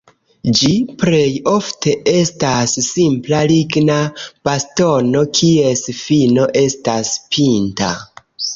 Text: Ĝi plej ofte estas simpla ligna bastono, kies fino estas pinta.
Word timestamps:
Ĝi 0.59 0.69
plej 1.01 1.27
ofte 1.51 1.93
estas 2.13 2.73
simpla 2.87 3.43
ligna 3.53 3.99
bastono, 4.51 5.23
kies 5.41 5.85
fino 6.01 6.49
estas 6.67 7.17
pinta. 7.37 7.93